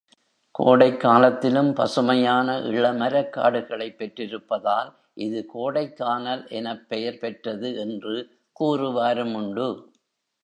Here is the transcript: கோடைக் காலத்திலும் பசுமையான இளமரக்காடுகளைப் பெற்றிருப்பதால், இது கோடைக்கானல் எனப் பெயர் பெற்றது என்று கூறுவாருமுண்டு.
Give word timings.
கோடைக் 0.51 0.99
காலத்திலும் 0.99 1.73
பசுமையான 1.73 2.59
இளமரக்காடுகளைப் 2.59 3.97
பெற்றிருப்பதால், 3.97 4.93
இது 5.13 5.45
கோடைக்கானல் 5.55 6.49
எனப் 6.49 6.89
பெயர் 6.89 7.17
பெற்றது 7.17 7.75
என்று 7.75 8.29
கூறுவாருமுண்டு. 8.59 9.85